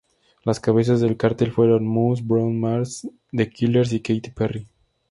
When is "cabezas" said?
0.59-0.99